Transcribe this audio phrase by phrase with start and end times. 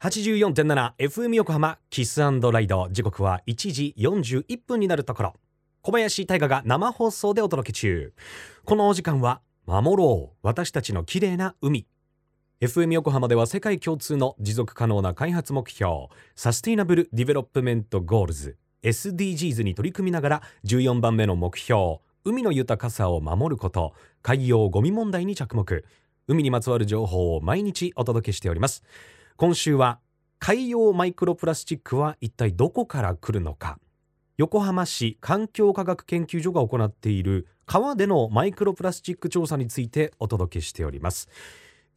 [0.00, 5.34] 84.7FM 横浜 Kiss & Ride 時刻は1時41分になるところ。
[5.82, 8.12] 小林大賀が生放送でお届け中。
[8.64, 10.36] このお時間は守ろう。
[10.40, 11.88] 私たちの綺麗な海。
[12.60, 16.06] FM 横浜では世界共通の持続可能な開発目標。
[16.36, 18.56] Sustainable Development Goals。
[18.84, 21.98] SDGs に取り組みながら14番目の目標。
[22.22, 23.94] 海の豊かさを守ること。
[24.22, 25.84] 海洋ゴミ問題に着目。
[26.28, 28.84] 海にまつわる情報を毎日お届けしております。
[29.38, 30.00] 今週は
[30.40, 33.78] 海洋マイクロプラスチックは一体どこから来るのか。
[34.36, 41.28] 横浜市環境科学研究所が行っている川でのマイクロプラスチック調査についてお届けしております。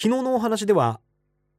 [0.00, 1.00] 昨日のお話では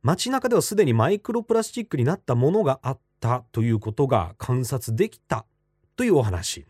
[0.01, 5.45] 街中ではすでにマイクロプラスチックになったものがあったということが観察できた
[5.95, 6.65] というお話。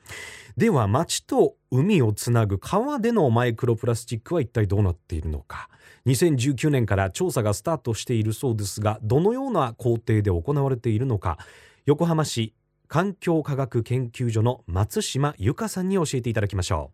[0.58, 5.70] では街と海をつなぐ川でのマイクロプラスチックは一体どうなっているのか。
[6.06, 11.38] 2019年から調査がスタートしているそうですがどのような工程で行われているのか。
[11.86, 12.54] 横浜市
[12.88, 16.92] 環境科学研究所の松島由香さんに教えていただきましょ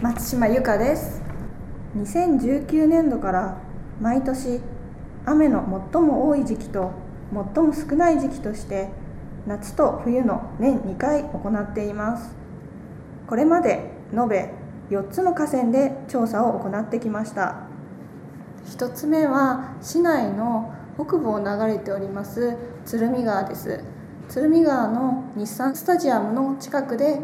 [0.00, 0.02] う。
[0.02, 1.22] 松島由香です。
[1.96, 3.62] 2019年度から
[4.00, 4.60] 毎年
[5.24, 6.92] 雨の最も多い時期と
[7.32, 8.90] 最も少ない時期として
[9.46, 12.34] 夏と冬の年2回行っています。
[13.26, 14.50] これまで延べ
[14.90, 17.66] 4つの河川で調査を行ってきました。
[18.66, 23.84] 1つ目は市内の北部を流れております鶴見川です。
[24.28, 27.20] 鶴見川の日産スタジアムの近くで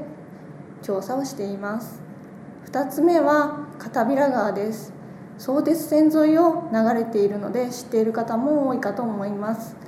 [0.83, 2.01] 調査をしています。
[2.71, 4.93] 2つ目は片平川です。
[5.39, 9.82] 相鉄線沿いを流れているので知っている方も多いかと思います。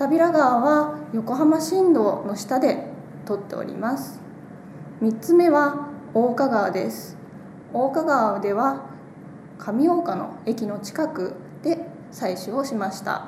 [0.00, 2.86] 片平川は横浜新道の下で
[3.26, 4.18] 通っております。
[5.02, 7.18] 3つ目は大岡川です。
[7.74, 8.86] 大岡川では
[9.58, 13.26] 上大岡の駅の近くで採取をしました。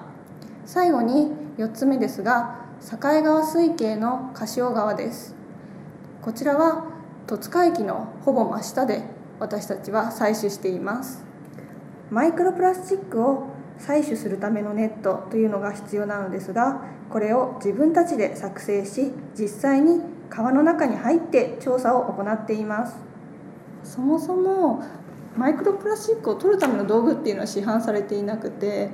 [0.64, 5.34] 最後に4つ目ですが境川水系の柏川です。
[6.22, 6.86] こちらは
[7.26, 9.02] 戸塚駅のほぼ真下で
[9.38, 11.22] 私たちは採取しています。
[12.10, 20.00] マイクロプラスチックを採取するためのネットというのが必要なのですがこれを自分たちで作成し実際に
[20.30, 22.96] 川の中に入って調査を行っています。
[23.84, 24.82] そもそも
[25.36, 28.90] マイクロプラスチックを取るための道具っていうのは市販されていなくて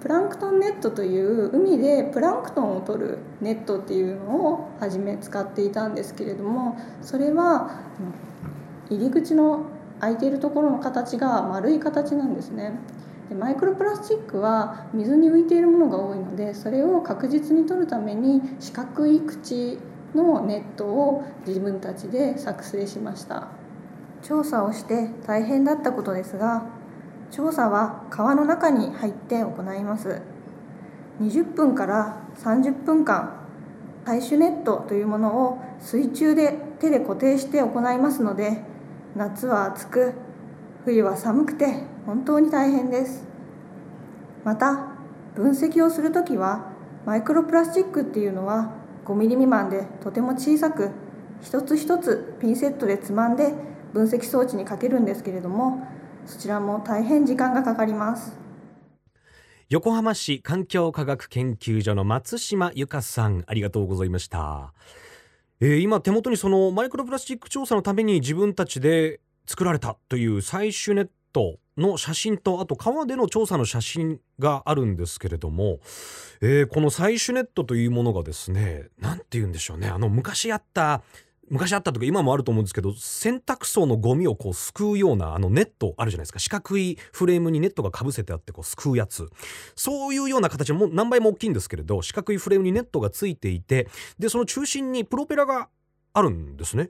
[0.00, 7.80] プランクトンネットという海でプランクトンを取るネットっていうのを初め使っていたんですけれどもそれは
[8.90, 9.64] 入り口の
[10.00, 12.72] 開いているところの形が丸い形なんですね。
[13.28, 19.78] でマイクロプラスチックは水に浮いているものが多いのでそれを確実に取るために四角い口
[20.14, 23.48] のネットを自分たちで作成しました。
[24.22, 26.66] 調査をして大変だったことですが
[27.30, 30.20] 調査は川の中に入って行います。
[31.20, 33.38] 20分から30分間
[34.04, 38.62] 採取ネットというものを水中で手で固定して行いますので
[39.14, 40.14] 夏は暑く
[40.84, 43.22] 冬は寒くて本当に大変です。
[44.42, 44.92] また
[45.34, 46.72] 分析をする時は
[47.04, 48.72] マイクロプラスチックっていうのは
[49.04, 50.90] 5ミリ未満でとても小さく
[51.42, 53.52] 一つ一つピンセットでつまんで
[53.92, 55.86] 分析装置にかけるんですけれども
[56.24, 58.38] そちらも大変時間がかかります。
[59.68, 64.72] 横浜市環境科学研究所の松島由香さんありがとうございました、
[65.60, 71.58] えー、今手元にそのマイクロプラスチック調査のために自分たちで作られたという採取ネット。
[71.78, 75.78] の写真とあと川での調査の写真があるんですけれども、
[76.40, 79.88] えー、この採取ネットというものがですね何て言うんでしょうね。
[79.88, 81.02] あの昔あった
[81.50, 86.38] 昔あったとか今もあると思うんですけど洗濯槽のゴミをこうすくうようなあのネットあるじゃないですか。
[86.38, 89.28] 四角いフレームにネットがかぶせてあってこうすくうやつ。
[89.74, 93.88] そういうような形も何倍も大きいんですけれど四角いフレームにネットがついていて
[94.18, 95.68] でその中心にプロペラが
[96.12, 96.88] あるんですね。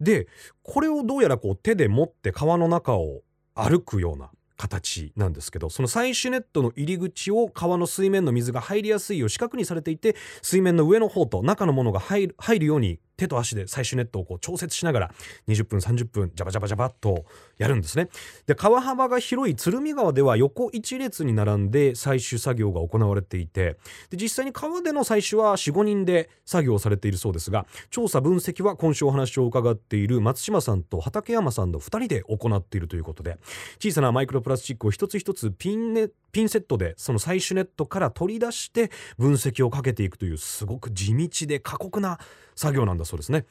[0.00, 0.28] で
[0.62, 3.22] これをどうやらこう手で持って川の中を
[3.54, 15.14] 歩くような形なんですけどその採取ネットの入り口を川の水面の水が入りやすいよう四角にされていて水面の上の方と中のものが入る入るように手と足で採取ネットをこう調節しながら
[15.48, 17.24] 20分30分ジャバジャバジャバっと
[17.58, 18.08] やるんですね。
[18.46, 23.76] で川幅が広い鶴見川では横一列に並んで採取作業が行われていて
[24.10, 33.38] で実際に川での採取は45人で作業されているそうですが調査分析は今週お話を伺っている松島さんと畠山さんの2人で行っているということで
[33.78, 42.18] 小さなマイクロプラスチックを一つ一つピンネットピンセットでその採取ネットから取り出して分析をかけていくというすごく地道で過酷な
[42.56, 43.46] 作業なんだそうですね。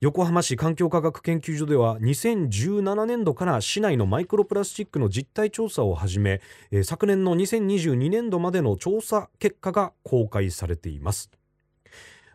[0.00, 6.40] 横浜市環境科学研究所では2017年度から市内のマイクロプラスチックの実態調査を始め、
[6.70, 11.30] えー昨年の2022年度までの調査結果が公開されています。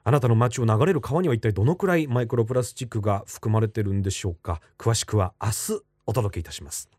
[0.04, 4.62] あなたの街を流れる川には一体どのくらいマイクロプラスチックが含まれてるんでしょうか。
[4.78, 6.99] 詳しくは明日お届けいたします。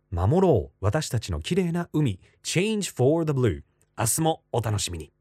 [0.11, 0.85] 守ろう。
[0.85, 2.19] 私たちの綺麗な海。
[2.43, 3.63] Change for the Blue
[3.97, 5.11] 明日もお楽しみに。